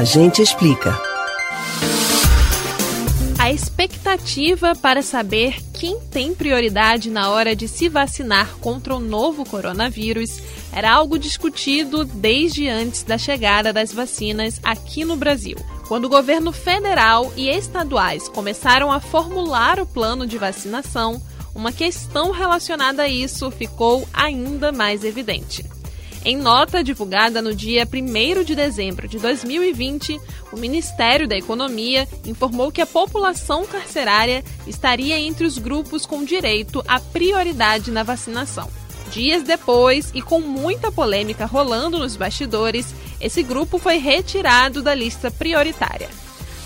[0.00, 0.98] A gente explica.
[3.38, 9.44] A expectativa para saber quem tem prioridade na hora de se vacinar contra o novo
[9.44, 10.40] coronavírus
[10.72, 15.58] era algo discutido desde antes da chegada das vacinas aqui no Brasil.
[15.86, 21.20] Quando o governo federal e estaduais começaram a formular o plano de vacinação,
[21.54, 25.62] uma questão relacionada a isso ficou ainda mais evidente.
[26.22, 30.20] Em nota divulgada no dia 1 de dezembro de 2020,
[30.52, 36.84] o Ministério da Economia informou que a população carcerária estaria entre os grupos com direito
[36.86, 38.68] à prioridade na vacinação.
[39.10, 45.30] Dias depois, e com muita polêmica rolando nos bastidores, esse grupo foi retirado da lista
[45.30, 46.10] prioritária.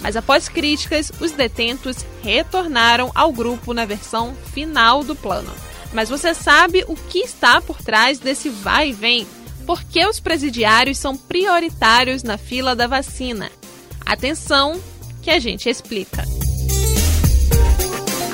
[0.01, 5.51] Mas após críticas, os detentos retornaram ao grupo na versão final do plano.
[5.93, 9.27] Mas você sabe o que está por trás desse vai e vem?
[9.67, 13.51] Por que os presidiários são prioritários na fila da vacina?
[14.05, 14.79] Atenção,
[15.23, 16.23] que a gente explica.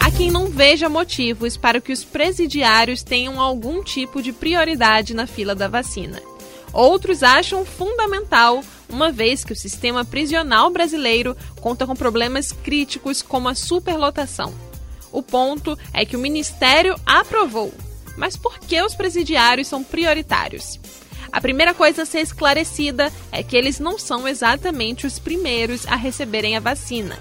[0.03, 5.27] Há quem não veja motivos para que os presidiários tenham algum tipo de prioridade na
[5.27, 6.21] fila da vacina.
[6.73, 13.49] Outros acham fundamental, uma vez que o sistema prisional brasileiro conta com problemas críticos como
[13.49, 14.53] a superlotação.
[15.13, 17.73] O ponto é que o Ministério aprovou.
[18.17, 20.79] Mas por que os presidiários são prioritários?
[21.33, 25.95] A primeira coisa a ser esclarecida é que eles não são exatamente os primeiros a
[25.95, 27.19] receberem a vacina.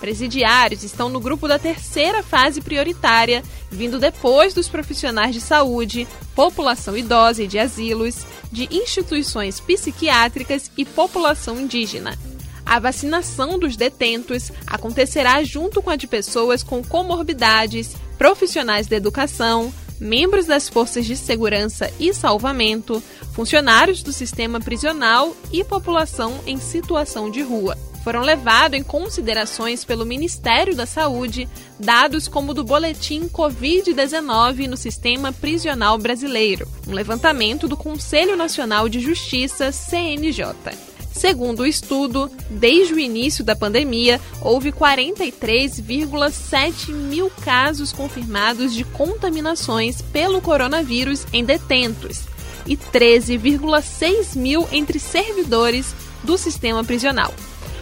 [0.00, 3.40] Presidiários estão no grupo da terceira fase prioritária,
[3.70, 10.84] vindo depois dos profissionais de saúde, população idosa e de asilos, de instituições psiquiátricas e
[10.84, 12.18] população indígena.
[12.66, 19.72] A vacinação dos detentos acontecerá junto com a de pessoas com comorbidades, profissionais da educação,
[20.02, 23.00] membros das forças de segurança e salvamento,
[23.32, 27.78] funcionários do sistema prisional e população em situação de rua.
[28.02, 35.32] Foram levados em considerações pelo Ministério da Saúde dados como do boletim Covid-19 no sistema
[35.32, 40.91] prisional brasileiro, um levantamento do Conselho Nacional de Justiça, CNJ.
[41.12, 50.00] Segundo o estudo, desde o início da pandemia, houve 43,7 mil casos confirmados de contaminações
[50.00, 52.22] pelo coronavírus em detentos
[52.66, 57.32] e 13,6 mil entre servidores do sistema prisional.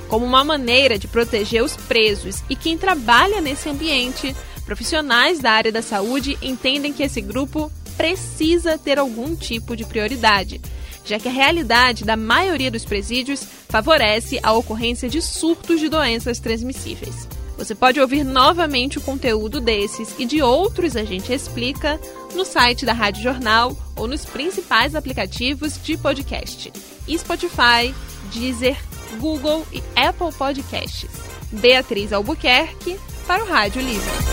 [0.08, 4.34] Como uma maneira de proteger os presos e quem trabalha nesse ambiente,
[4.66, 10.60] profissionais da área da saúde entendem que esse grupo precisa ter algum tipo de prioridade
[11.04, 16.38] já que a realidade da maioria dos presídios favorece a ocorrência de surtos de doenças
[16.38, 17.28] transmissíveis.
[17.60, 22.00] Você pode ouvir novamente o conteúdo desses e de outros a gente explica
[22.34, 26.72] no site da Rádio Jornal ou nos principais aplicativos de podcast:
[27.06, 27.94] Spotify,
[28.32, 28.78] Deezer,
[29.18, 31.10] Google e Apple Podcasts.
[31.52, 34.29] Beatriz Albuquerque para o Rádio Livre.